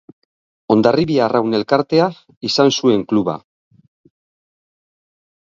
Hondarribia 0.75 1.21
Arraun 1.25 1.57
Elkartea 1.57 2.07
izan 2.49 2.73
zuen 2.79 3.05
kluba. 3.13 3.37